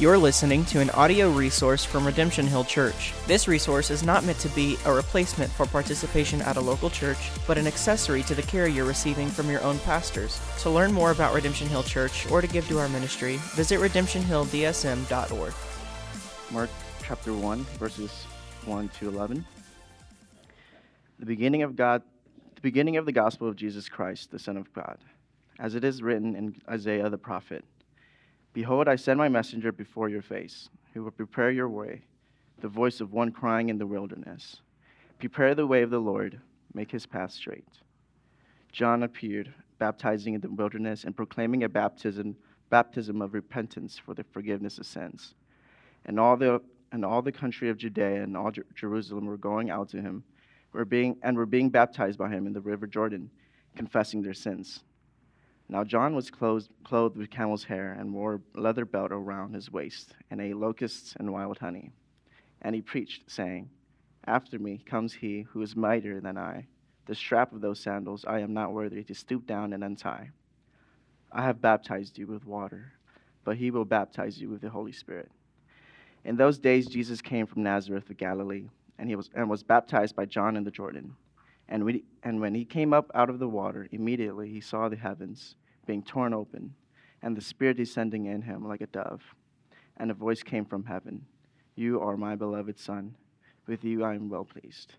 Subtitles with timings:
[0.00, 3.12] You're listening to an audio resource from Redemption Hill Church.
[3.26, 7.30] This resource is not meant to be a replacement for participation at a local church,
[7.46, 10.40] but an accessory to the care you're receiving from your own pastors.
[10.60, 15.52] To learn more about Redemption Hill Church or to give to our ministry, visit redemptionhilldsm.org.
[16.50, 16.70] Mark
[17.02, 18.24] chapter 1, verses
[18.64, 19.44] 1 to 11.
[21.18, 22.02] The beginning of God,
[22.54, 24.96] the beginning of the gospel of Jesus Christ, the Son of God,
[25.58, 27.66] as it is written in Isaiah the prophet.
[28.52, 32.02] Behold, I send my messenger before your face, who will prepare your way,
[32.60, 34.60] the voice of one crying in the wilderness.
[35.18, 36.40] Prepare the way of the Lord,
[36.74, 37.68] make his path straight.
[38.72, 42.36] John appeared, baptizing in the wilderness and proclaiming a baptism,
[42.70, 45.34] baptism of repentance for the forgiveness of sins.
[46.04, 46.60] And all the,
[46.92, 50.24] and all the country of Judea and all Jer- Jerusalem were going out to him,
[50.72, 53.30] were being, and were being baptized by him in the river Jordan,
[53.76, 54.82] confessing their sins.
[55.70, 59.70] Now John was clothed, clothed with camel's hair and wore a leather belt around his
[59.70, 61.92] waist and ate locusts and wild honey.
[62.60, 63.70] And he preached, saying,
[64.24, 66.66] After me comes he who is mightier than I.
[67.06, 70.30] The strap of those sandals I am not worthy to stoop down and untie.
[71.30, 72.92] I have baptized you with water,
[73.44, 75.30] but he will baptize you with the Holy Spirit.
[76.24, 80.16] In those days Jesus came from Nazareth of Galilee, and he was and was baptized
[80.16, 81.14] by John in the Jordan.
[81.68, 85.54] And, and when he came up out of the water, immediately he saw the heavens
[85.90, 86.72] being torn open,
[87.20, 89.22] and the Spirit descending in him like a dove.
[89.96, 91.26] And a voice came from heaven
[91.74, 93.16] You are my beloved Son.
[93.66, 94.94] With you I am well pleased.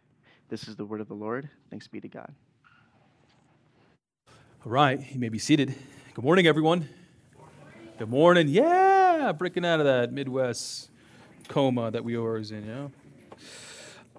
[0.50, 1.50] This is the word of the Lord.
[1.70, 2.34] Thanks be to God.
[4.66, 5.74] All right, you may be seated.
[6.14, 6.90] Good morning, everyone.
[7.98, 8.50] Good morning.
[8.50, 10.90] Yeah, breaking out of that Midwest
[11.48, 12.92] coma that we were always in, you know.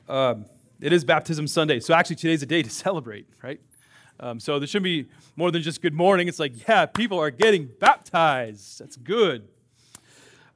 [0.09, 0.47] Um,
[0.81, 3.61] it is Baptism Sunday, so actually today's a day to celebrate, right?
[4.23, 6.29] Um, so there shouldn't be more than just good morning.
[6.29, 8.79] It's like, yeah, people are getting baptized.
[8.79, 9.49] That's good.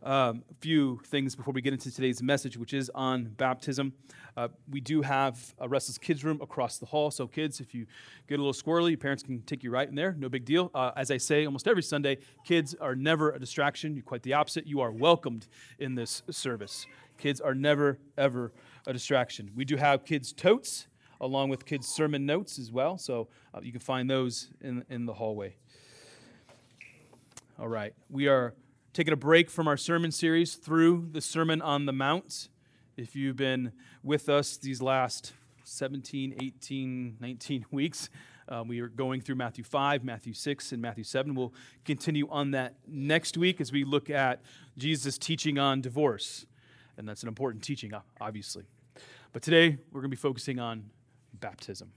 [0.05, 3.93] Um, a few things before we get into today's message, which is on baptism.
[4.37, 7.11] Uh, we do have a Restless Kids room across the hall.
[7.11, 7.87] So, kids, if you
[8.29, 10.15] get a little squirrely, your parents can take you right in there.
[10.17, 10.71] No big deal.
[10.73, 13.97] Uh, as I say almost every Sunday, kids are never a distraction.
[13.97, 14.65] You're quite the opposite.
[14.65, 15.49] You are welcomed
[15.81, 16.87] in this service.
[17.19, 18.53] Kids are never, ever
[18.87, 19.51] a distraction.
[19.57, 20.87] We do have kids' totes
[21.21, 22.99] along with kids' sermon notes as well.
[22.99, 25.57] So, uh, you can find those in, in the hallway.
[27.59, 27.95] All right.
[28.11, 28.55] We are
[28.93, 32.51] taking a break from our sermon series through the Sermon on the Mount.
[32.99, 33.73] If you've been
[34.03, 35.33] with us these last
[35.65, 38.11] 17, 18, 19 weeks,
[38.49, 41.35] uh, we are going through Matthew 5, Matthew 6, and Matthew 7.
[41.35, 41.53] We'll
[41.85, 44.43] continue on that next week as we look at
[44.79, 46.47] Jesus' teaching on divorce.
[46.97, 48.65] And that's an important teaching, obviously.
[49.33, 50.91] But today, we're going to be focusing on
[51.41, 51.93] baptism.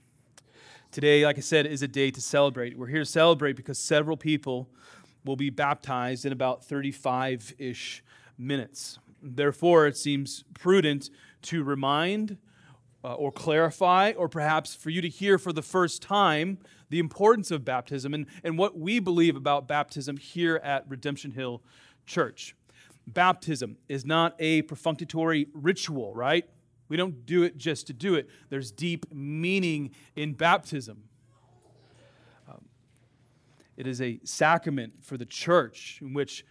[0.90, 2.76] Today, like I said, is a day to celebrate.
[2.76, 4.68] We're here to celebrate because several people
[5.24, 8.02] will be baptized in about 35 ish
[8.36, 8.98] minutes.
[9.22, 11.10] Therefore, it seems prudent
[11.42, 12.38] to remind
[13.04, 16.58] uh, or clarify, or perhaps for you to hear for the first time,
[16.90, 21.62] the importance of baptism and, and what we believe about baptism here at Redemption Hill
[22.04, 22.54] Church.
[23.06, 26.48] Baptism is not a perfunctory ritual, right?
[26.90, 28.28] We don't do it just to do it.
[28.50, 31.04] There's deep meaning in baptism.
[32.48, 32.66] Um,
[33.76, 36.44] it is a sacrament for the church in which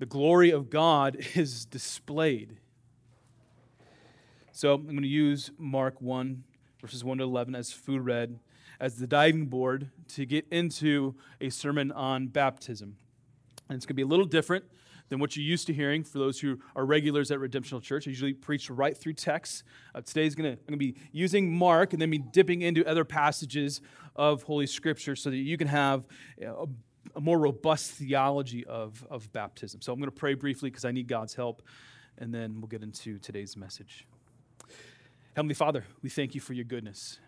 [0.00, 2.56] the glory of God is displayed.
[4.50, 6.42] So I'm going to use Mark 1,
[6.82, 8.40] verses 1 to 11 as food read,
[8.80, 12.96] as the diving board to get into a sermon on baptism.
[13.68, 14.64] And it's going to be a little different
[15.08, 18.06] than what you're used to hearing for those who are regulars at Redemption Hill Church.
[18.06, 19.64] I usually preach right through text.
[19.94, 23.04] Uh, today's to, I'm going to be using Mark and then be dipping into other
[23.04, 23.80] passages
[24.16, 26.06] of Holy Scripture so that you can have
[26.42, 26.66] a,
[27.16, 29.80] a more robust theology of, of baptism.
[29.80, 31.62] So I'm going to pray briefly because I need God's help,
[32.18, 34.06] and then we'll get into today's message.
[35.34, 37.20] Heavenly Father, we thank you for your goodness.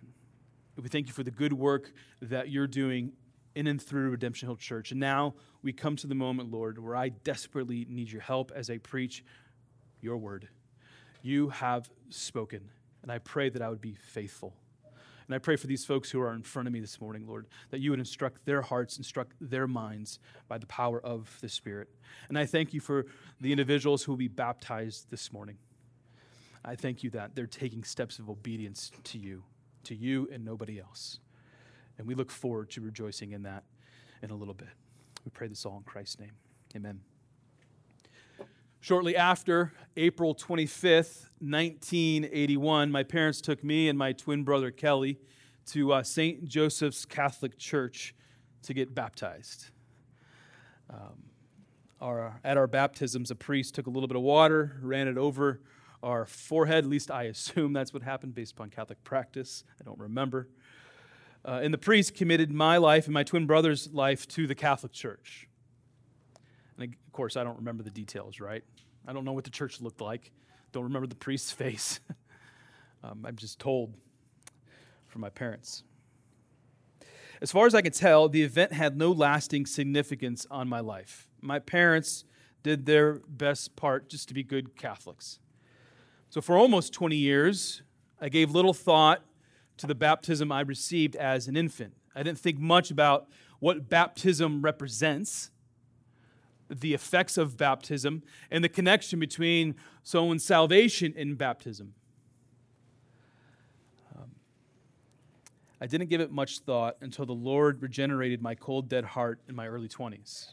[0.76, 1.92] We thank you for the good work
[2.22, 3.12] that you're doing
[3.54, 4.90] in and through Redemption Hill Church.
[4.90, 8.70] And now we come to the moment, Lord, where I desperately need your help as
[8.70, 9.24] I preach
[10.00, 10.48] your word.
[11.22, 12.70] You have spoken,
[13.02, 14.54] and I pray that I would be faithful.
[15.26, 17.46] And I pray for these folks who are in front of me this morning, Lord,
[17.70, 20.18] that you would instruct their hearts, instruct their minds
[20.48, 21.88] by the power of the Spirit.
[22.28, 23.06] And I thank you for
[23.40, 25.58] the individuals who will be baptized this morning.
[26.64, 29.44] I thank you that they're taking steps of obedience to you,
[29.84, 31.20] to you and nobody else.
[32.00, 33.62] And we look forward to rejoicing in that
[34.22, 34.70] in a little bit.
[35.22, 36.32] We pray this all in Christ's name.
[36.74, 37.00] Amen.
[38.80, 45.18] Shortly after April 25th, 1981, my parents took me and my twin brother Kelly
[45.72, 46.46] to uh, St.
[46.46, 48.14] Joseph's Catholic Church
[48.62, 49.66] to get baptized.
[50.88, 51.24] Um,
[52.00, 55.60] our, at our baptisms, a priest took a little bit of water, ran it over
[56.02, 56.84] our forehead.
[56.84, 59.64] At least I assume that's what happened based upon Catholic practice.
[59.78, 60.48] I don't remember.
[61.44, 64.92] Uh, and the priest committed my life and my twin brother's life to the Catholic
[64.92, 65.48] Church.
[66.76, 68.62] And of course, I don't remember the details, right?
[69.06, 70.32] I don't know what the church looked like.
[70.72, 72.00] Don't remember the priest's face.
[73.02, 73.94] um, I'm just told
[75.08, 75.82] from my parents.
[77.40, 81.26] As far as I can tell, the event had no lasting significance on my life.
[81.40, 82.24] My parents
[82.62, 85.38] did their best part just to be good Catholics.
[86.28, 87.82] So, for almost 20 years,
[88.20, 89.24] I gave little thought
[89.80, 91.94] to the baptism I received as an infant.
[92.14, 93.28] I didn't think much about
[93.60, 95.50] what baptism represents,
[96.68, 101.94] the effects of baptism, and the connection between someone's salvation and baptism.
[104.14, 104.30] Um,
[105.80, 109.56] I didn't give it much thought until the Lord regenerated my cold, dead heart in
[109.56, 110.52] my early 20s.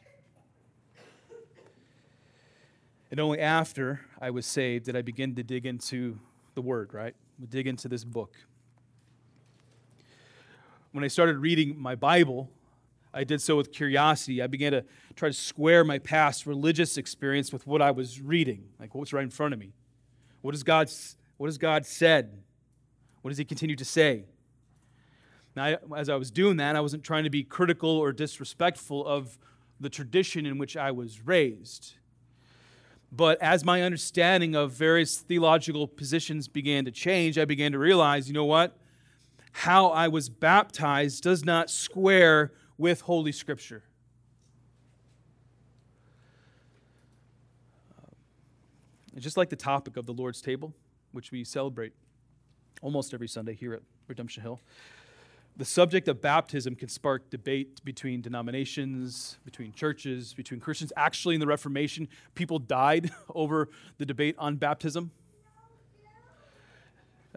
[3.12, 6.18] And only after I was saved did I begin to dig into
[6.56, 7.15] the Word, right?
[7.39, 8.33] We Dig into this book.
[10.97, 12.49] When I started reading my Bible,
[13.13, 14.41] I did so with curiosity.
[14.41, 14.83] I began to
[15.15, 19.21] try to square my past religious experience with what I was reading, like what's right
[19.21, 19.73] in front of me.
[20.41, 20.89] What has God,
[21.38, 22.41] what has God said?
[23.21, 24.25] What does He continue to say?
[25.55, 29.38] Now, as I was doing that, I wasn't trying to be critical or disrespectful of
[29.79, 31.94] the tradition in which I was raised.
[33.11, 38.27] But as my understanding of various theological positions began to change, I began to realize
[38.27, 38.75] you know what?
[39.57, 43.81] How I was baptized does not square with Holy Scripture.
[49.15, 50.75] And just like the topic of the Lord's table,
[51.12, 51.94] which we celebrate
[52.83, 54.62] almost every Sunday here at Redemption Hill,
[55.56, 60.94] the subject of baptism can spark debate between denominations, between churches, between Christians.
[60.95, 65.09] Actually, in the Reformation, people died over the debate on baptism.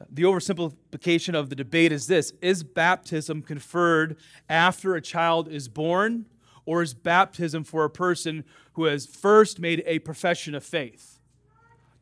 [0.08, 4.17] The oversimplification of the debate is this Is baptism conferred
[4.49, 6.26] after a child is born,
[6.64, 8.44] or is baptism for a person
[8.75, 11.19] who has first made a profession of faith?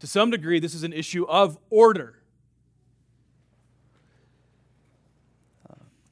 [0.01, 2.19] To some degree, this is an issue of order.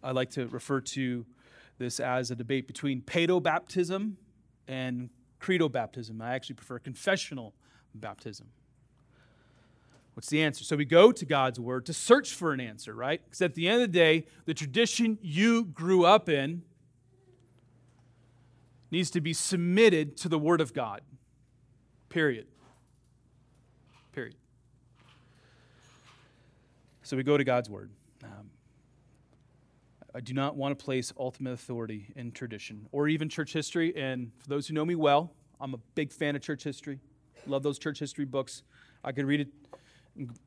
[0.02, 1.26] I like to refer to
[1.78, 4.16] this as a debate between paedo baptism
[4.68, 6.22] and credo baptism.
[6.22, 7.54] I actually prefer confessional
[7.94, 8.46] baptism.
[10.16, 10.64] What's the answer?
[10.64, 13.20] So we go to God's word to search for an answer, right?
[13.22, 16.62] Because at the end of the day, the tradition you grew up in
[18.90, 21.02] needs to be submitted to the word of God.
[22.08, 22.46] Period.
[24.12, 24.36] Period.
[27.02, 27.90] So we go to God's word.
[28.24, 28.48] Um,
[30.14, 33.94] I do not want to place ultimate authority in tradition or even church history.
[33.94, 37.00] And for those who know me well, I'm a big fan of church history.
[37.46, 38.62] Love those church history books.
[39.04, 39.48] I could read it,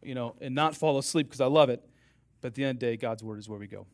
[0.01, 1.83] you know, and not fall asleep because I love it.
[2.41, 3.85] But at the end of the day, God's word is where we go.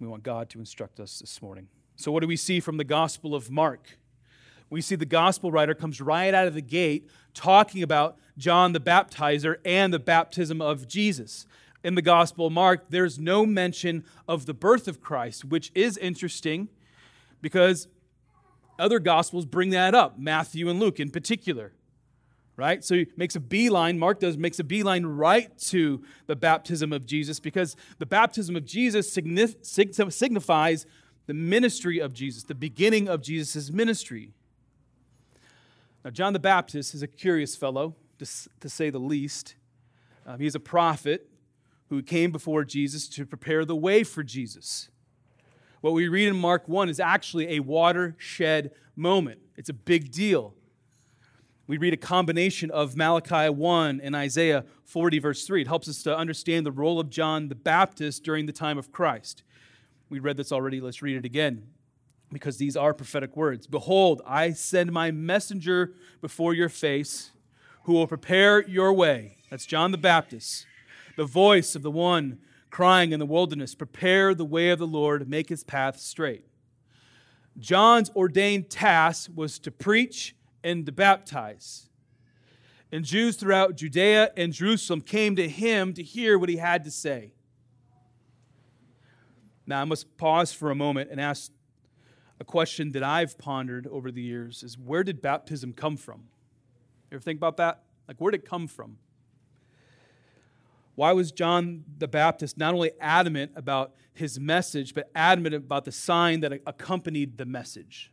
[0.00, 1.68] We want God to instruct us this morning.
[1.96, 3.98] So, what do we see from the Gospel of Mark?
[4.68, 8.80] We see the Gospel writer comes right out of the gate talking about John the
[8.80, 11.46] Baptizer and the baptism of Jesus
[11.86, 15.96] in the Gospel of Mark, there's no mention of the birth of Christ, which is
[15.96, 16.68] interesting
[17.40, 17.86] because
[18.76, 21.72] other Gospels bring that up, Matthew and Luke in particular.
[22.56, 22.82] Right?
[22.82, 27.04] So he makes a beeline, Mark does, makes a beeline right to the baptism of
[27.04, 30.86] Jesus because the baptism of Jesus signifies
[31.26, 34.32] the ministry of Jesus, the beginning of Jesus' ministry.
[36.04, 39.56] Now, John the Baptist is a curious fellow, to, say the least.
[40.24, 41.28] Um, he's a prophet
[41.88, 44.88] who came before Jesus to prepare the way for Jesus.
[45.80, 49.40] What we read in Mark 1 is actually a watershed moment.
[49.56, 50.54] It's a big deal.
[51.68, 55.62] We read a combination of Malachi 1 and Isaiah 40, verse 3.
[55.62, 58.92] It helps us to understand the role of John the Baptist during the time of
[58.92, 59.42] Christ.
[60.08, 60.80] We read this already.
[60.80, 61.66] Let's read it again
[62.32, 63.66] because these are prophetic words.
[63.66, 67.32] Behold, I send my messenger before your face
[67.82, 69.38] who will prepare your way.
[69.50, 70.66] That's John the Baptist
[71.16, 72.38] the voice of the one
[72.70, 76.44] crying in the wilderness, Prepare the way of the Lord, make his path straight.
[77.58, 80.35] John's ordained task was to preach
[80.66, 81.88] and to baptize.
[82.90, 86.90] And Jews throughout Judea and Jerusalem came to him to hear what he had to
[86.90, 87.34] say.
[89.64, 91.52] Now, I must pause for a moment and ask
[92.40, 96.24] a question that I've pondered over the years is where did baptism come from?
[97.10, 97.82] You ever think about that?
[98.08, 98.98] Like, where did it come from?
[100.96, 105.92] Why was John the Baptist not only adamant about his message, but adamant about the
[105.92, 108.10] sign that accompanied the message?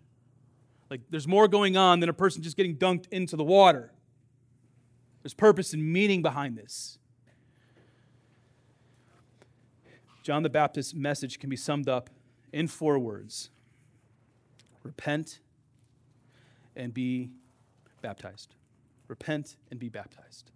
[0.90, 3.92] Like there's more going on than a person just getting dunked into the water.
[5.22, 7.00] There's purpose and meaning behind this.
[10.24, 12.10] John the Baptist's message can be summed up
[12.52, 13.50] in four words
[14.84, 15.40] repent
[16.76, 17.30] and be
[18.02, 18.56] baptized.
[19.08, 20.52] Repent and be baptized.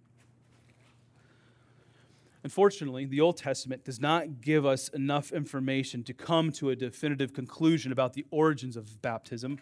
[2.44, 7.34] Unfortunately, the Old Testament does not give us enough information to come to a definitive
[7.34, 9.60] conclusion about the origins of baptism.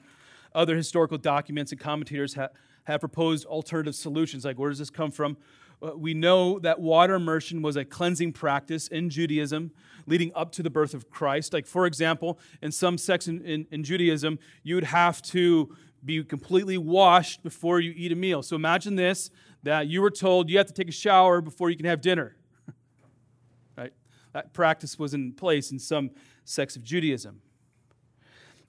[0.55, 2.49] Other historical documents and commentators ha-
[2.85, 5.37] have proposed alternative solutions, like where does this come from?
[5.81, 9.71] Uh, we know that water immersion was a cleansing practice in Judaism
[10.07, 11.53] leading up to the birth of Christ.
[11.53, 16.23] Like, for example, in some sects in, in, in Judaism, you would have to be
[16.23, 18.43] completely washed before you eat a meal.
[18.43, 19.29] So imagine this
[19.63, 22.35] that you were told you have to take a shower before you can have dinner.
[23.77, 23.93] right?
[24.33, 26.11] That practice was in place in some
[26.43, 27.41] sects of Judaism.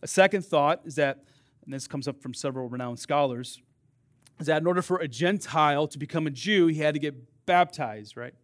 [0.02, 1.25] A second thought is that,
[1.67, 3.61] and this comes up from several renowned scholars,
[4.41, 7.15] is that in order for a Gentile to become a Jew, he had to get
[7.45, 8.35] baptized, right?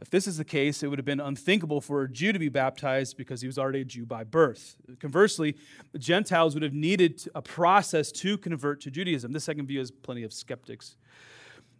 [0.00, 2.48] If this is the case, it would have been unthinkable for a Jew to be
[2.48, 4.76] baptized because he was already a Jew by birth.
[4.98, 5.56] Conversely,
[5.92, 9.32] the Gentiles would have needed a process to convert to Judaism.
[9.32, 10.96] This second view has plenty of skeptics.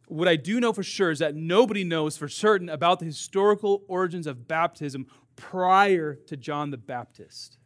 [0.06, 3.82] What I do know for sure is that nobody knows for certain about the historical
[3.88, 7.58] origins of baptism prior to John the Baptist.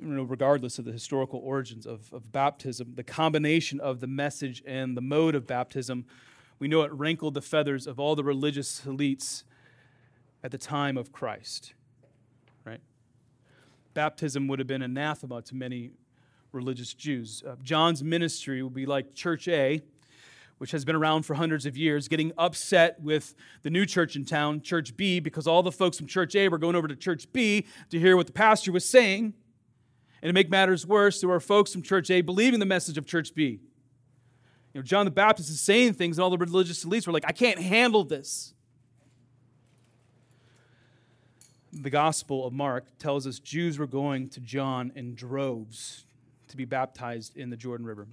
[0.00, 5.00] Regardless of the historical origins of, of baptism, the combination of the message and the
[5.00, 6.04] mode of baptism
[6.58, 9.44] we know it rankled the feathers of all the religious elites
[10.42, 11.74] at the time of Christ.
[12.64, 12.80] Right?
[13.94, 15.90] Baptism would have been anathema to many
[16.52, 17.42] religious Jews.
[17.46, 19.82] Uh, John's ministry would be like Church A,
[20.58, 24.24] which has been around for hundreds of years, getting upset with the new church in
[24.24, 27.30] town, Church B, because all the folks from Church A were going over to Church
[27.32, 29.34] B to hear what the pastor was saying.
[30.22, 33.06] And to make matters worse, there were folks from Church A believing the message of
[33.06, 33.60] Church B.
[34.72, 37.24] You know, John the Baptist is saying things, and all the religious elites were like,
[37.26, 38.54] I can't handle this.
[41.72, 46.04] The Gospel of Mark tells us Jews were going to John in droves
[46.48, 48.08] to be baptized in the Jordan River.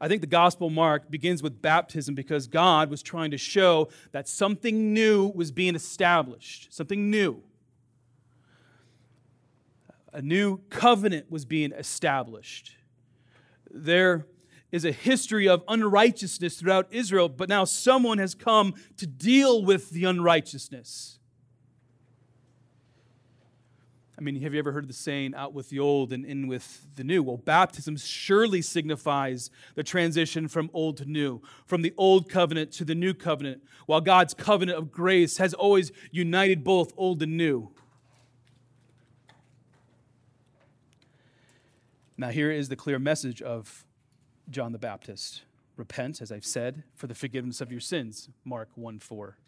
[0.00, 4.28] I think the Gospel Mark begins with baptism because God was trying to show that
[4.28, 7.42] something new was being established, something new.
[10.18, 12.72] A new covenant was being established.
[13.70, 14.26] There
[14.72, 19.90] is a history of unrighteousness throughout Israel, but now someone has come to deal with
[19.90, 21.20] the unrighteousness.
[24.18, 26.88] I mean, have you ever heard the saying, out with the old and in with
[26.96, 27.22] the new?
[27.22, 32.84] Well, baptism surely signifies the transition from old to new, from the old covenant to
[32.84, 37.70] the new covenant, while God's covenant of grace has always united both old and new.
[42.20, 43.86] Now, here is the clear message of
[44.50, 45.42] John the Baptist.
[45.76, 48.28] Repent, as I've said, for the forgiveness of your sins.
[48.44, 49.38] Mark 1 4.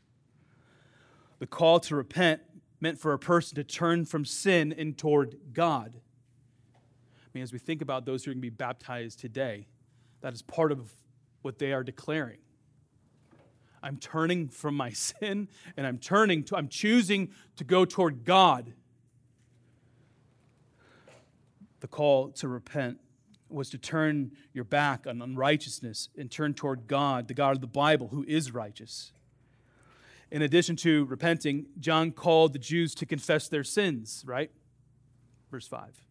[1.41, 2.43] The call to repent
[2.81, 5.97] meant for a person to turn from sin and toward God.
[5.97, 9.67] I mean, as we think about those who are going to be baptized today,
[10.21, 10.93] that is part of
[11.43, 12.39] what they are declaring.
[13.83, 18.75] I'm turning from my sin and I'm turning to, I'm choosing to go toward God.
[21.81, 22.99] The call to repent
[23.49, 27.67] was to turn your back on unrighteousness and turn toward God, the God of the
[27.67, 29.13] Bible, who is righteous.
[30.31, 34.51] In addition to repenting, John called the Jews to confess their sins, right?
[35.51, 36.07] Verse 5.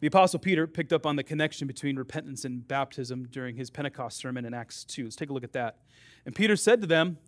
[0.00, 4.18] The Apostle Peter picked up on the connection between repentance and baptism during his Pentecost
[4.18, 5.04] sermon in Acts 2.
[5.04, 5.78] Let's take a look at that.
[6.24, 7.18] And Peter said to them,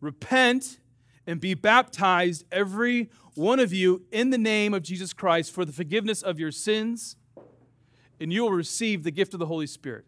[0.00, 0.78] Repent
[1.26, 5.72] and be baptized, every one of you, in the name of Jesus Christ for the
[5.72, 7.16] forgiveness of your sins
[8.22, 10.04] and you will receive the gift of the Holy Spirit.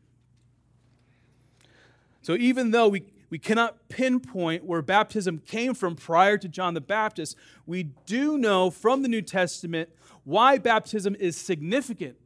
[2.23, 6.81] So even though we, we cannot pinpoint where baptism came from prior to John the
[6.81, 9.91] Baptist, we do know from the New Testament
[10.23, 12.17] why baptism is significant.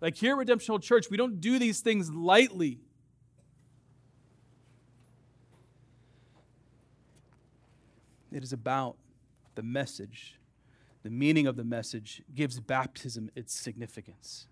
[0.00, 2.80] Like here at Redemption Church, we don't do these things lightly.
[8.32, 8.96] It is about
[9.54, 10.38] the message
[11.02, 14.46] the meaning of the message gives baptism its significance.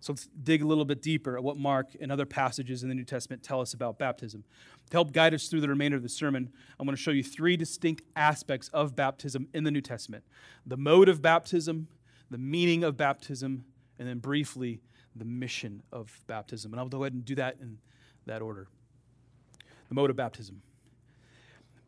[0.00, 2.94] So let's dig a little bit deeper at what Mark and other passages in the
[2.94, 4.44] New Testament tell us about baptism.
[4.90, 7.22] To help guide us through the remainder of the sermon, I'm going to show you
[7.22, 10.24] three distinct aspects of baptism in the New Testament
[10.66, 11.88] the mode of baptism,
[12.30, 13.64] the meaning of baptism,
[13.98, 14.80] and then briefly,
[15.14, 16.72] the mission of baptism.
[16.72, 17.78] And I'll go ahead and do that in
[18.26, 18.68] that order.
[19.88, 20.62] The mode of baptism.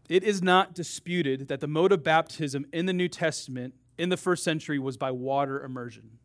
[0.09, 4.17] It is not disputed that the mode of baptism in the New Testament in the
[4.17, 6.19] first century was by water immersion.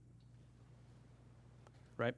[1.97, 2.15] Right?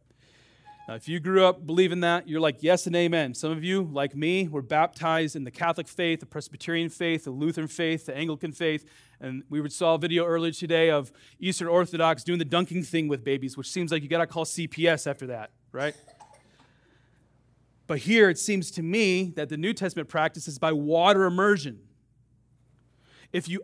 [0.87, 3.35] Now, if you grew up believing that, you're like, yes and amen.
[3.35, 7.31] Some of you, like me, were baptized in the Catholic faith, the Presbyterian faith, the
[7.31, 8.85] Lutheran faith, the Anglican faith.
[9.19, 13.23] And we saw a video earlier today of Eastern Orthodox doing the dunking thing with
[13.23, 15.95] babies, which seems like you got to call CPS after that, right?
[17.91, 21.81] But here it seems to me that the New Testament practice is by water immersion.
[23.33, 23.63] If you,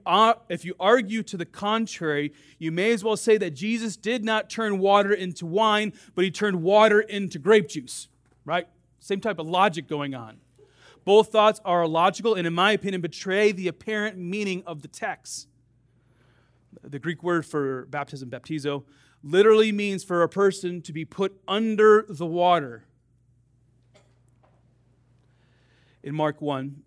[0.50, 4.50] if you argue to the contrary, you may as well say that Jesus did not
[4.50, 8.10] turn water into wine, but he turned water into grape juice,
[8.44, 8.68] right?
[9.00, 10.40] Same type of logic going on.
[11.06, 15.48] Both thoughts are illogical and, in my opinion, betray the apparent meaning of the text.
[16.84, 18.84] The Greek word for baptism, baptizo,
[19.24, 22.84] literally means for a person to be put under the water.
[26.08, 26.84] In Mark 1,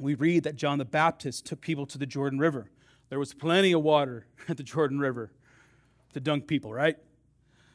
[0.00, 2.70] we read that John the Baptist took people to the Jordan River.
[3.10, 5.30] There was plenty of water at the Jordan River
[6.14, 6.96] to dunk people, right?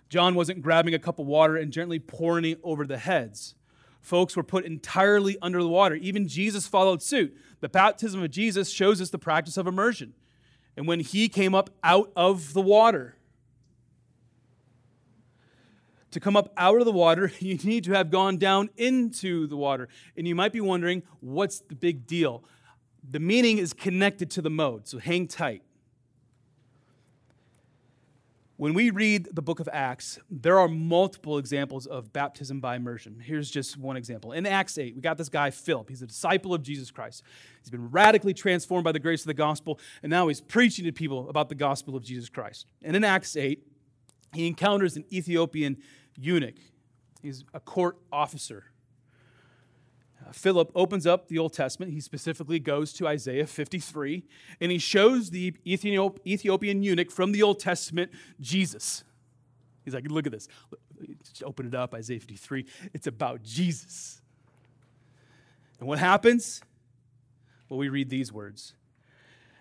[0.10, 3.54] John wasn't grabbing a cup of water and gently pouring it over the heads.
[4.02, 5.94] Folks were put entirely under the water.
[5.94, 7.38] Even Jesus followed suit.
[7.60, 10.16] The baptism of Jesus shows us the practice of immersion.
[10.76, 13.18] And when he came up out of the water,
[16.12, 19.58] to come up out of the water, you need to have gone down into the
[19.58, 19.88] water.
[20.16, 22.44] And you might be wondering, what's the big deal?
[23.10, 25.64] The meaning is connected to the mode, so hang tight.
[28.62, 33.20] When we read the book of Acts, there are multiple examples of baptism by immersion.
[33.20, 34.34] Here's just one example.
[34.34, 35.90] In Acts 8, we got this guy, Philip.
[35.90, 37.24] He's a disciple of Jesus Christ.
[37.60, 40.92] He's been radically transformed by the grace of the gospel, and now he's preaching to
[40.92, 42.68] people about the gospel of Jesus Christ.
[42.84, 43.66] And in Acts 8,
[44.36, 45.78] he encounters an Ethiopian
[46.22, 46.56] eunuch.
[47.22, 48.66] He's a court officer.
[50.20, 51.92] Uh, Philip opens up the Old Testament.
[51.92, 54.24] He specifically goes to Isaiah 53,
[54.60, 59.04] and he shows the Ethiop- Ethiopian eunuch from the Old Testament Jesus.
[59.84, 60.48] He's like, look at this.
[61.24, 62.66] Just open it up, Isaiah 53.
[62.94, 64.22] It's about Jesus.
[65.80, 66.62] And what happens?
[67.68, 68.76] Well, we read these words.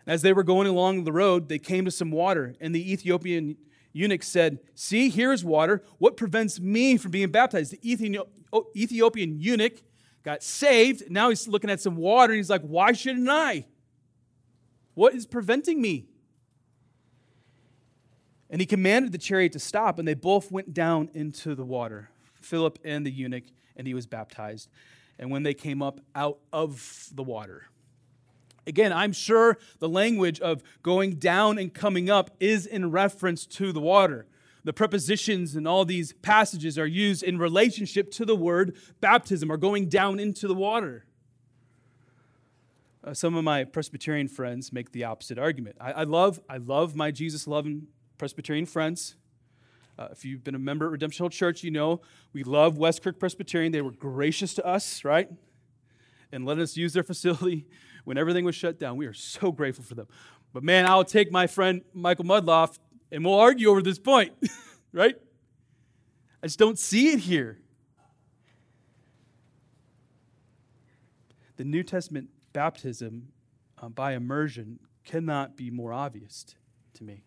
[0.07, 3.57] As they were going along the road, they came to some water, and the Ethiopian
[3.93, 5.83] eunuch said, See, here's water.
[5.99, 7.73] What prevents me from being baptized?
[7.73, 8.21] The
[8.53, 9.83] oh, Ethiopian eunuch
[10.23, 11.11] got saved.
[11.11, 13.67] Now he's looking at some water and he's like, Why shouldn't I?
[14.95, 16.07] What is preventing me?
[18.51, 22.11] And he commanded the chariot to stop, and they both went down into the water,
[22.41, 23.45] Philip and the eunuch,
[23.77, 24.69] and he was baptized.
[25.21, 27.67] And when they came up out of the water,
[28.67, 33.73] Again, I'm sure the language of going down and coming up is in reference to
[33.73, 34.27] the water.
[34.65, 39.57] The prepositions in all these passages are used in relationship to the word baptism or
[39.57, 41.07] going down into the water.
[43.03, 45.77] Uh, some of my Presbyterian friends make the opposite argument.
[45.81, 47.87] I, I love, I love my Jesus loving
[48.19, 49.17] Presbyterian friends.
[49.99, 52.03] Uh, if you've been a member at Redemption Hill Church, you know
[52.35, 53.73] we love West Kirk Presbyterian.
[53.73, 55.31] They were gracious to us, right?
[56.33, 57.67] And let us use their facility
[58.05, 58.97] when everything was shut down.
[58.97, 60.07] We are so grateful for them.
[60.53, 62.79] But man, I'll take my friend Michael Mudloff
[63.13, 64.33] and we'll argue over this point,
[64.93, 65.17] right?
[66.43, 67.59] I just don't see it here.
[71.57, 73.29] The New Testament baptism
[73.81, 76.47] uh, by immersion cannot be more obvious
[76.95, 77.25] to me.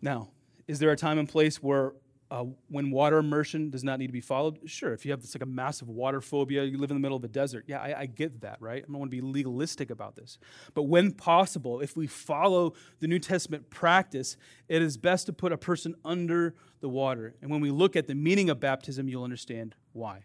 [0.00, 0.30] Now,
[0.68, 1.92] is there a time and place where
[2.32, 4.94] uh, when water immersion does not need to be followed, sure.
[4.94, 7.22] If you have this like a massive water phobia, you live in the middle of
[7.24, 8.82] a desert, yeah, I, I get that, right?
[8.82, 10.38] I don't want to be legalistic about this.
[10.72, 15.52] But when possible, if we follow the New Testament practice, it is best to put
[15.52, 17.34] a person under the water.
[17.42, 20.22] And when we look at the meaning of baptism, you'll understand why.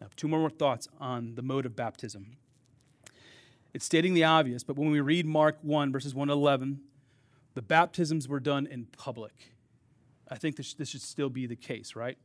[0.00, 2.38] Now, two more thoughts on the mode of baptism.
[3.74, 6.80] It's stating the obvious, but when we read Mark 1, verses 1 to 11,
[7.52, 9.52] the baptisms were done in public.
[10.30, 12.16] I think this, this should still be the case, right?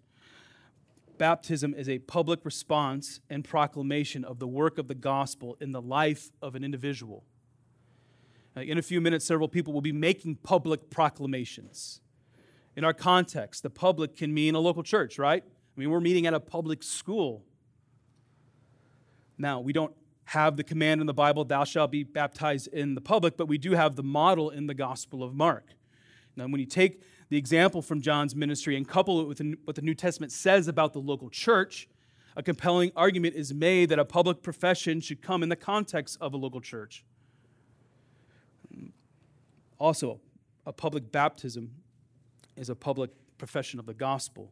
[1.17, 5.81] Baptism is a public response and proclamation of the work of the gospel in the
[5.81, 7.23] life of an individual.
[8.55, 12.01] in a few minutes, several people will be making public proclamations.
[12.75, 15.43] In our context, the public can mean a local church, right?
[15.45, 17.43] I mean, we're meeting at a public school.
[19.37, 19.93] Now, we don't
[20.25, 23.57] have the command in the Bible, thou shalt be baptized in the public, but we
[23.57, 25.69] do have the model in the Gospel of Mark.
[26.35, 29.81] Now, when you take the example from John's ministry and couple it with what the
[29.81, 31.87] New Testament says about the local church,
[32.35, 36.33] a compelling argument is made that a public profession should come in the context of
[36.33, 37.03] a local church.
[39.79, 40.19] Also,
[40.65, 41.71] a public baptism
[42.55, 44.51] is a public profession of the gospel.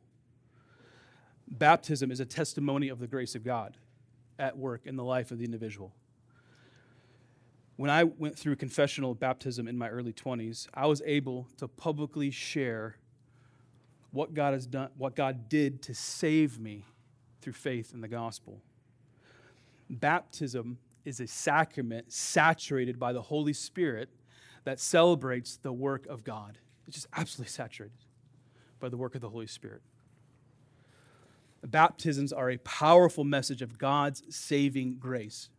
[1.47, 3.77] Baptism is a testimony of the grace of God
[4.39, 5.93] at work in the life of the individual.
[7.75, 12.29] When I went through confessional baptism in my early 20s, I was able to publicly
[12.29, 12.97] share
[14.11, 16.85] what God has done, what God did to save me
[17.41, 18.61] through faith in the gospel.
[19.89, 24.09] Baptism is a sacrament saturated by the Holy Spirit
[24.65, 26.59] that celebrates the work of God.
[26.87, 27.97] It's just absolutely saturated
[28.79, 29.81] by the work of the Holy Spirit.
[31.65, 35.49] Baptisms are a powerful message of God's saving grace.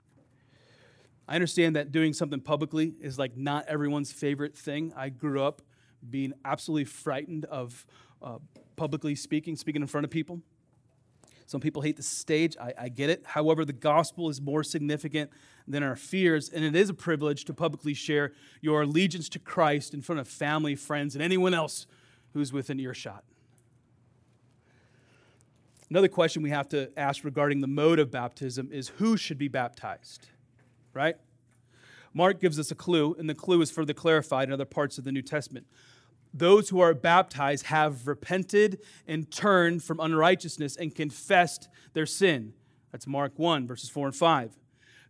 [1.28, 4.92] I understand that doing something publicly is like not everyone's favorite thing.
[4.96, 5.62] I grew up
[6.08, 7.87] being absolutely frightened of
[8.22, 8.38] uh,
[8.76, 10.40] publicly speaking, speaking in front of people.
[11.46, 12.56] Some people hate the stage.
[12.58, 13.22] I, I, get it.
[13.26, 15.30] However, the gospel is more significant
[15.68, 18.32] than our fears, and it is a privilege to publicly share
[18.62, 21.87] your allegiance to Christ in front of family, friends, and anyone else
[22.32, 23.24] who's within earshot.
[25.90, 29.48] Another question we have to ask regarding the mode of baptism is who should be
[29.48, 30.28] baptized,
[30.94, 31.16] right?
[32.12, 35.04] Mark gives us a clue, and the clue is further clarified in other parts of
[35.04, 35.66] the New Testament
[36.35, 42.52] those who are baptized have repented and turned from unrighteousness and confessed their sin.
[42.90, 44.59] That's Mark 1, verses 4 and 5.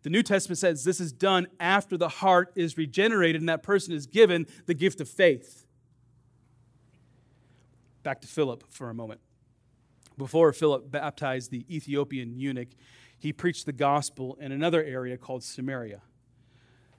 [0.02, 3.94] The New Testament says this is done after the heart is regenerated and that person
[3.94, 5.64] is given the gift of faith.
[8.02, 9.22] Back to Philip for a moment.
[10.18, 12.68] Before Philip baptized the Ethiopian eunuch,
[13.18, 16.02] he preached the gospel in another area called Samaria.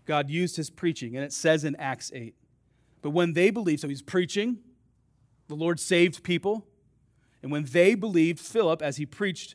[0.06, 2.36] God used his preaching, and it says in Acts 8
[3.06, 4.58] but when they believed, so he's preaching,
[5.48, 6.66] the Lord saved people.
[7.44, 9.54] And when they believed Philip as he preached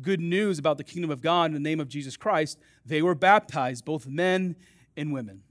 [0.00, 3.16] good news about the kingdom of God in the name of Jesus Christ, they were
[3.16, 4.54] baptized, both men
[4.96, 5.42] and women.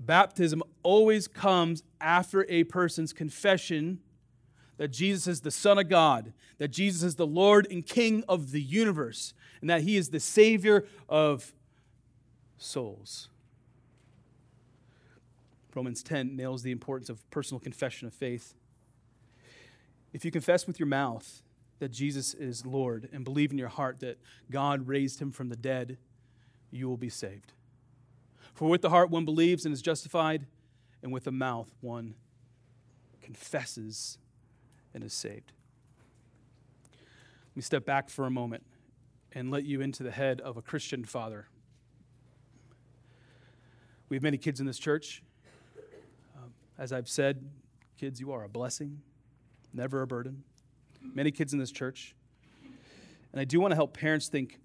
[0.00, 4.00] Baptism always comes after a person's confession
[4.82, 8.50] that Jesus is the Son of God, that Jesus is the Lord and King of
[8.50, 11.52] the universe, and that he is the Savior of
[12.58, 13.28] souls.
[15.72, 18.54] Romans 10 nails the importance of personal confession of faith.
[20.12, 21.44] If you confess with your mouth
[21.78, 24.18] that Jesus is Lord and believe in your heart that
[24.50, 25.96] God raised him from the dead,
[26.72, 27.52] you will be saved.
[28.52, 30.44] For with the heart one believes and is justified,
[31.04, 32.14] and with the mouth one
[33.22, 34.18] confesses
[34.94, 35.52] and is saved.
[37.50, 38.64] Let me step back for a moment
[39.32, 41.48] and let you into the head of a Christian father.
[44.08, 45.22] We have many kids in this church.
[46.78, 47.48] As I've said,
[47.98, 49.00] kids, you are a blessing,
[49.72, 50.42] never a burden.
[51.00, 52.14] Many kids in this church.
[53.32, 54.60] And I do want to help parents think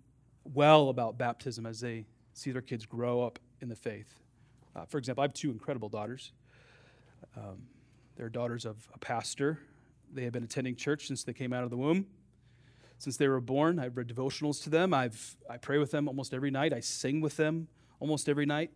[0.53, 4.19] well about baptism as they see their kids grow up in the faith.
[4.75, 6.31] Uh, for example, I have two incredible daughters.
[7.35, 7.63] Um,
[8.15, 9.59] they're daughters of a pastor.
[10.13, 12.07] They have been attending church since they came out of the womb.
[12.97, 14.93] Since they were born, I've read devotionals to them.
[14.93, 16.73] I've, I pray with them almost every night.
[16.73, 17.67] I sing with them
[17.99, 18.71] almost every night.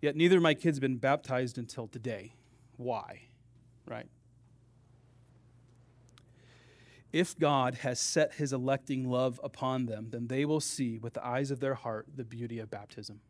[0.00, 2.34] Yet neither of my kids have been baptized until today
[2.76, 3.22] why,
[3.86, 4.08] right?
[7.12, 11.24] If God has set his electing love upon them, then they will see with the
[11.24, 13.20] eyes of their heart the beauty of baptism.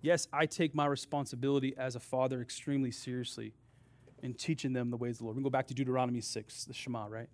[0.00, 3.52] Yes, I take my responsibility as a father extremely seriously
[4.24, 5.36] in teaching them the ways of the Lord.
[5.36, 7.28] We go back to Deuteronomy 6, the Shema, right?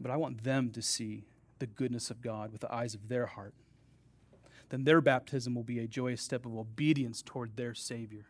[0.00, 1.24] But I want them to see
[1.58, 3.52] the goodness of God with the eyes of their heart
[4.70, 8.26] then their baptism will be a joyous step of obedience toward their Savior.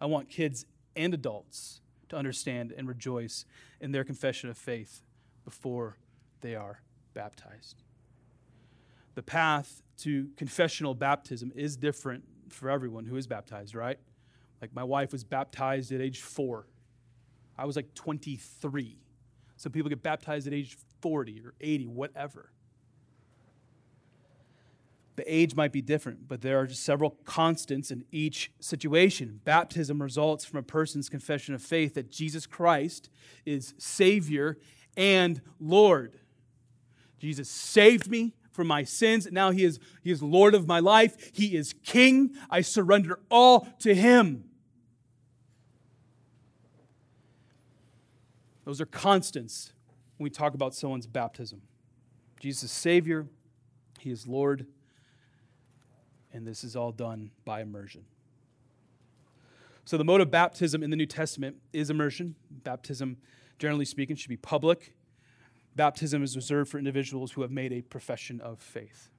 [0.00, 3.46] I want kids and adults to understand and rejoice
[3.80, 5.02] in their confession of faith
[5.44, 5.96] before
[6.40, 6.82] they are
[7.14, 7.82] baptized.
[9.14, 13.98] The path to confessional baptism is different for everyone who is baptized, right?
[14.60, 16.66] Like my wife was baptized at age four.
[17.56, 18.98] I was like 23.
[19.56, 22.50] Some people get baptized at age 40 or 80, whatever.
[25.16, 29.40] The age might be different, but there are several constants in each situation.
[29.44, 33.10] Baptism results from a person's confession of faith that Jesus Christ
[33.46, 34.58] is Savior
[34.96, 36.18] and Lord.
[37.18, 39.28] Jesus saved me from my sins.
[39.30, 41.32] Now he is, he is Lord of my life.
[41.34, 42.34] He is King.
[42.48, 44.44] I surrender all to Him.
[48.64, 49.72] Those are constants
[50.16, 51.60] when we talk about someone's baptism.
[52.40, 53.26] Jesus is Savior,
[53.98, 54.66] He is Lord,
[56.32, 58.04] and this is all done by immersion.
[59.84, 62.36] So, the mode of baptism in the New Testament is immersion.
[62.50, 63.18] Baptism,
[63.58, 64.94] generally speaking, should be public.
[65.76, 69.10] Baptism is reserved for individuals who have made a profession of faith.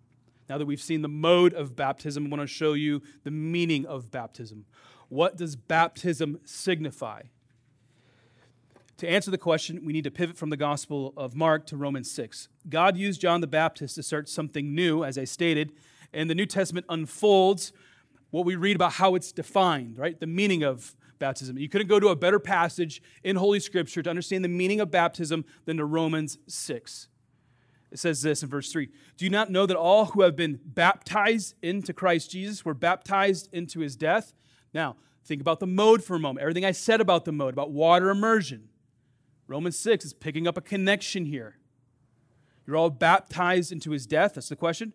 [0.48, 3.86] Now that we've seen the mode of baptism, I want to show you the meaning
[3.86, 4.66] of baptism.
[5.10, 7.24] What does baptism signify?
[8.98, 12.10] To answer the question, we need to pivot from the Gospel of Mark to Romans
[12.12, 12.48] 6.
[12.70, 15.74] God used John the Baptist to start something new, as I stated,
[16.14, 17.74] and the New Testament unfolds
[18.30, 20.18] what we read about how it's defined, right?
[20.18, 21.58] The meaning of baptism.
[21.58, 24.92] You couldn't go to a better passage in Holy Scripture to understand the meaning of
[24.92, 27.08] baptism than to Romans 6.
[27.92, 30.60] It says this in verse 3 Do you not know that all who have been
[30.64, 34.34] baptized into Christ Jesus were baptized into his death?
[34.74, 36.42] Now, think about the mode for a moment.
[36.42, 38.70] Everything I said about the mode, about water immersion.
[39.48, 41.58] Romans 6 is picking up a connection here.
[42.66, 44.34] You're all baptized into his death.
[44.34, 44.94] That's the question.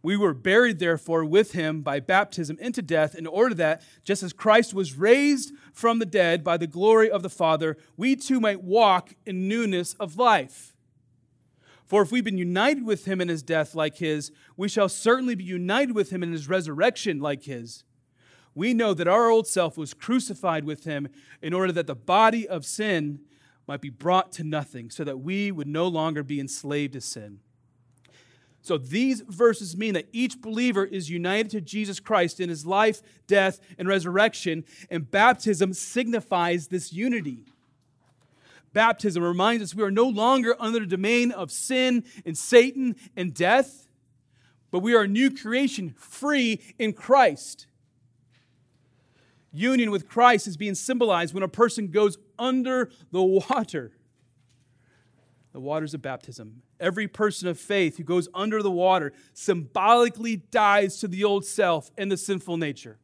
[0.00, 4.32] We were buried, therefore, with him by baptism into death, in order that, just as
[4.32, 8.62] Christ was raised from the dead by the glory of the Father, we too might
[8.62, 10.76] walk in newness of life.
[11.84, 15.34] For if we've been united with him in his death like his, we shall certainly
[15.34, 17.82] be united with him in his resurrection like his.
[18.54, 21.08] We know that our old self was crucified with him
[21.40, 23.20] in order that the body of sin
[23.66, 27.40] might be brought to nothing, so that we would no longer be enslaved to sin.
[28.60, 33.00] So these verses mean that each believer is united to Jesus Christ in his life,
[33.26, 37.44] death, and resurrection, and baptism signifies this unity.
[38.72, 43.32] Baptism reminds us we are no longer under the domain of sin and Satan and
[43.32, 43.88] death,
[44.70, 47.66] but we are a new creation, free in Christ.
[49.52, 53.92] Union with Christ is being symbolized when a person goes under the water.
[55.52, 56.62] The waters of baptism.
[56.78, 61.90] Every person of faith who goes under the water symbolically dies to the old self
[61.96, 62.98] and the sinful nature.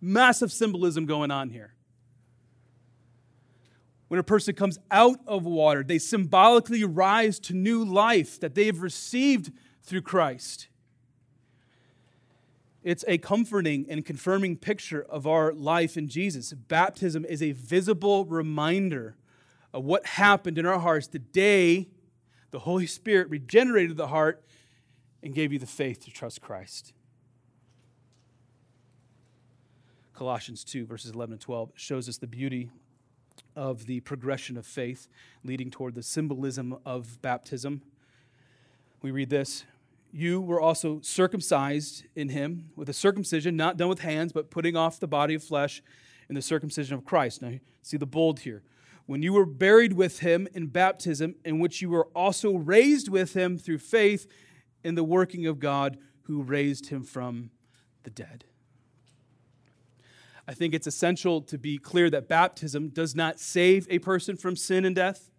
[0.00, 1.74] Massive symbolism going on here.
[4.08, 8.66] When a person comes out of water, they symbolically rise to new life that they
[8.66, 9.50] have received
[9.82, 10.68] through Christ.
[12.82, 16.52] It's a comforting and confirming picture of our life in Jesus.
[16.52, 19.16] Baptism is a visible reminder
[19.72, 21.88] of what happened in our hearts the day
[22.52, 24.44] the Holy Spirit regenerated the heart
[25.22, 26.92] and gave you the faith to trust Christ.
[30.14, 32.70] Colossians 2, verses 11 and 12, shows us the beauty
[33.56, 35.08] of the progression of faith
[35.42, 37.82] leading toward the symbolism of baptism.
[39.00, 39.64] We read this
[40.12, 44.76] You were also circumcised in him with a circumcision not done with hands, but putting
[44.76, 45.82] off the body of flesh
[46.28, 47.40] in the circumcision of Christ.
[47.40, 48.62] Now, see the bold here
[49.06, 53.34] when you were buried with him in baptism, in which you were also raised with
[53.34, 54.26] him through faith
[54.84, 57.50] in the working of God who raised him from
[58.04, 58.44] the dead.
[60.46, 64.56] I think it's essential to be clear that baptism does not save a person from
[64.56, 65.30] sin and death.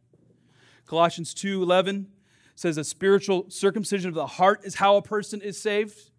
[0.86, 2.08] Colossians 2:11
[2.56, 6.12] says a spiritual circumcision of the heart is how a person is saved.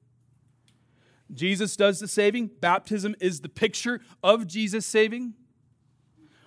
[1.33, 2.49] Jesus does the saving.
[2.61, 5.35] Baptism is the picture of Jesus saving.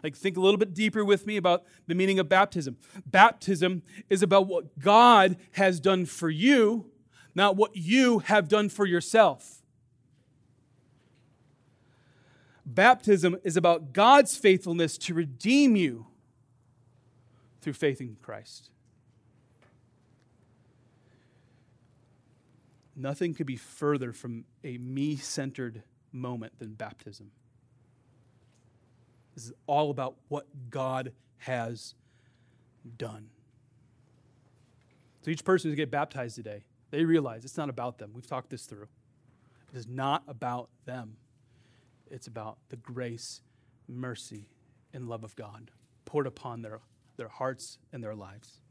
[0.07, 2.77] Like, think a little bit deeper with me about the meaning of baptism.
[3.05, 6.89] Baptism is about what God has done for you,
[7.35, 9.61] not what you have done for yourself.
[12.65, 16.07] Baptism is about God's faithfulness to redeem you
[17.59, 18.69] through faith in Christ.
[22.95, 27.31] Nothing could be further from a me centered moment than baptism.
[29.37, 31.93] This is all about what God has
[32.97, 33.29] done.
[35.21, 38.13] So each person who get baptized today, they realize it's not about them.
[38.15, 38.87] We've talked this through.
[39.71, 41.17] It is not about them.
[42.09, 43.41] It's about the grace,
[43.87, 44.47] mercy,
[44.91, 45.69] and love of God
[46.05, 46.79] poured upon their,
[47.17, 48.61] their hearts and their lives.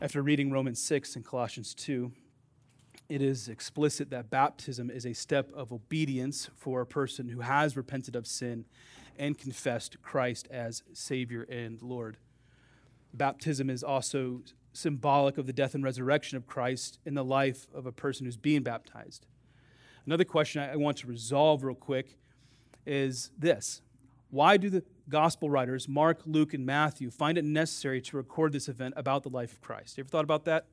[0.00, 2.10] After reading Romans 6 and Colossians 2,
[3.12, 7.76] it is explicit that baptism is a step of obedience for a person who has
[7.76, 8.64] repented of sin
[9.18, 12.16] and confessed Christ as Savior and Lord.
[13.12, 14.40] Baptism is also
[14.72, 18.38] symbolic of the death and resurrection of Christ in the life of a person who's
[18.38, 19.26] being baptized.
[20.06, 22.16] Another question I want to resolve real quick
[22.86, 23.82] is this
[24.30, 28.70] Why do the gospel writers, Mark, Luke, and Matthew, find it necessary to record this
[28.70, 29.98] event about the life of Christ?
[29.98, 30.64] You ever thought about that?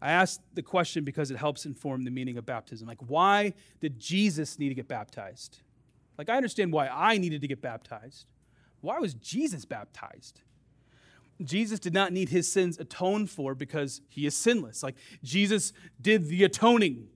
[0.00, 2.86] I ask the question because it helps inform the meaning of baptism.
[2.86, 5.58] Like, why did Jesus need to get baptized?
[6.16, 8.26] Like, I understand why I needed to get baptized.
[8.80, 10.40] Why was Jesus baptized?
[11.42, 14.82] Jesus did not need his sins atoned for because he is sinless.
[14.82, 17.08] Like, Jesus did the atoning.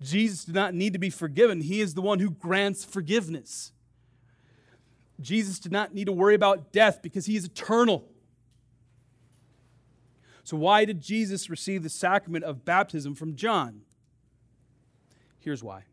[0.00, 1.60] Jesus did not need to be forgiven.
[1.60, 3.72] He is the one who grants forgiveness.
[5.20, 8.08] Jesus did not need to worry about death because he is eternal.
[10.44, 13.82] So, why did Jesus receive the sacrament of baptism from John?
[15.38, 15.84] Here's why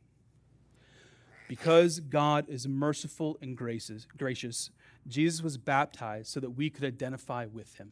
[1.48, 4.72] Because God is merciful and gracious, gracious,
[5.08, 7.92] Jesus was baptized so that we could identify with him.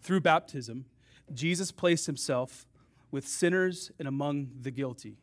[0.00, 0.86] Through baptism,
[1.32, 2.66] Jesus placed himself
[3.10, 5.16] with sinners and among the guilty.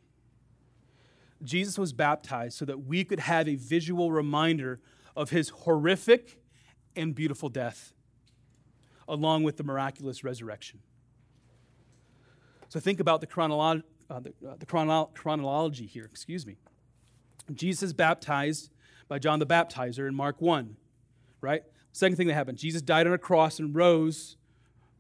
[1.44, 4.80] Jesus was baptized so that we could have a visual reminder
[5.16, 6.42] of his horrific
[6.96, 7.94] and beautiful death,
[9.08, 10.80] along with the miraculous resurrection.
[12.70, 16.06] So think about the, chronolo- uh, the, uh, the chronolo- chronology here.
[16.06, 16.58] Excuse me.
[17.54, 18.72] Jesus is baptized
[19.08, 20.76] by John the Baptizer in Mark 1,
[21.42, 21.64] right?
[21.92, 24.36] Second thing that happened Jesus died on a cross and rose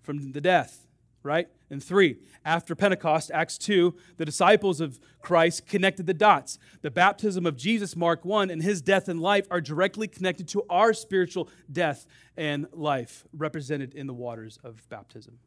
[0.04, 0.85] from the death,
[1.26, 1.48] right?
[1.70, 6.60] And three, after Pentecost, Acts 2, the disciples of Christ connected the dots.
[6.82, 10.64] The baptism of Jesus, Mark 1, and his death and life are directly connected to
[10.70, 12.06] our spiritual death
[12.38, 15.40] and life, represented in the waters of baptism.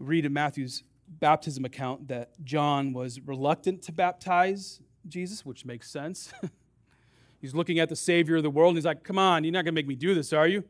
[0.00, 0.82] read in Matthew's
[1.20, 6.32] baptism account that John was reluctant to baptize Jesus, which makes sense.
[7.40, 9.64] he's looking at the Savior of the world and he's like, Come on, you're not
[9.64, 10.64] going to make me do this, are you?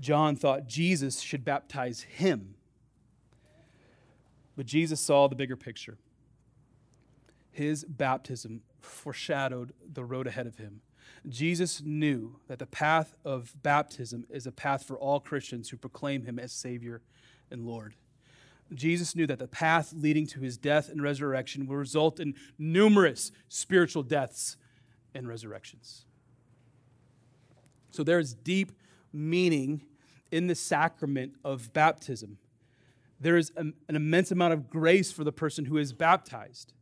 [0.00, 2.54] John thought Jesus should baptize him.
[4.56, 5.98] But Jesus saw the bigger picture.
[7.50, 10.80] His baptism foreshadowed the road ahead of him.
[11.28, 16.24] Jesus knew that the path of baptism is a path for all Christians who proclaim
[16.24, 17.02] him as Savior
[17.50, 17.94] and Lord.
[18.74, 23.32] Jesus knew that the path leading to his death and resurrection will result in numerous
[23.48, 24.56] spiritual deaths
[25.14, 26.04] and resurrections.
[27.90, 28.72] So there is deep
[29.12, 29.82] meaning
[30.30, 32.38] in the sacrament of baptism.
[33.20, 36.72] There is an immense amount of grace for the person who is baptized.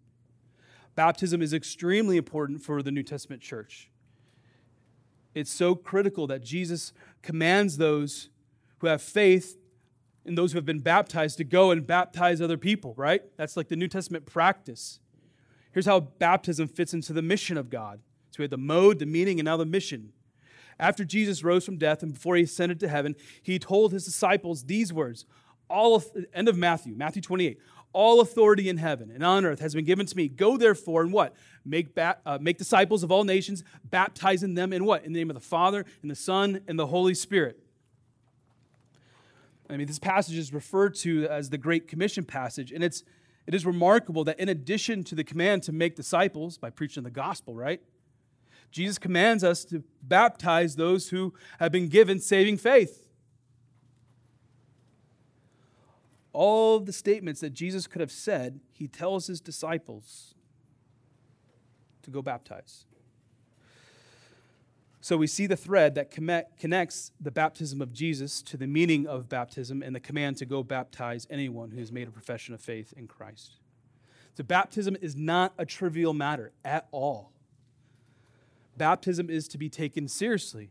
[0.94, 3.90] Baptism is extremely important for the New Testament church.
[5.34, 8.30] It's so critical that Jesus commands those
[8.78, 9.58] who have faith
[10.24, 13.22] and those who have been baptized to go and baptize other people, right?
[13.36, 14.98] That's like the New Testament practice.
[15.72, 18.00] Here's how baptism fits into the mission of God.
[18.30, 20.12] So we had the mode, the meaning, and now the mission.
[20.78, 24.64] After Jesus rose from death and before he ascended to heaven, he told his disciples
[24.64, 25.24] these words.
[25.68, 26.02] All
[26.34, 27.58] end of Matthew, Matthew 28.
[27.92, 30.28] All authority in heaven and on earth has been given to me.
[30.28, 31.34] Go therefore and what?
[31.64, 35.04] Make, uh, make disciples of all nations, baptizing them in what?
[35.04, 37.58] In the name of the Father and the Son and the Holy Spirit.
[39.68, 43.02] I mean, this passage is referred to as the Great Commission passage, and it's,
[43.46, 47.10] it is remarkable that in addition to the command to make disciples by preaching the
[47.10, 47.80] gospel, right?
[48.70, 53.08] Jesus commands us to baptize those who have been given saving faith.
[56.32, 60.34] All the statements that Jesus could have said, he tells his disciples
[62.02, 62.84] to go baptize.
[65.00, 69.28] So we see the thread that connects the baptism of Jesus to the meaning of
[69.28, 72.92] baptism and the command to go baptize anyone who has made a profession of faith
[72.96, 73.60] in Christ.
[74.34, 77.32] So baptism is not a trivial matter at all
[78.76, 80.70] baptism is to be taken seriously.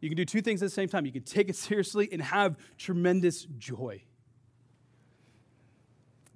[0.00, 1.06] You can do two things at the same time.
[1.06, 4.02] You can take it seriously and have tremendous joy.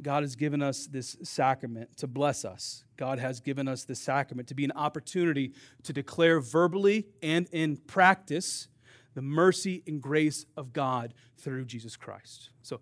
[0.01, 2.85] God has given us this sacrament to bless us.
[2.97, 5.53] God has given us this sacrament to be an opportunity
[5.85, 8.69] to declare verbally and in practice
[9.15, 12.51] the mercy and grace of God through Jesus Christ.
[12.62, 12.81] So,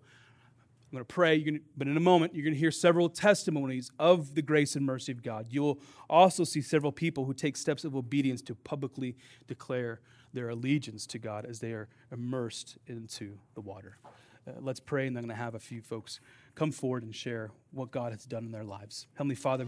[0.91, 3.91] I'm going to pray, gonna, but in a moment, you're going to hear several testimonies
[3.97, 5.45] of the grace and mercy of God.
[5.49, 9.15] You'll also see several people who take steps of obedience to publicly
[9.47, 10.01] declare
[10.33, 13.99] their allegiance to God as they are immersed into the water.
[14.45, 16.19] Uh, let's pray, and I'm going to have a few folks
[16.55, 19.07] come forward and share what God has done in their lives.
[19.13, 19.67] Heavenly Father,